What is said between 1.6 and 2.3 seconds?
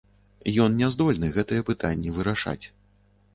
пытанні